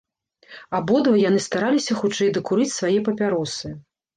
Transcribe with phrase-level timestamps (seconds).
[0.77, 3.67] Абодва яны стараліся хутчэй дакурыць свае папяросы.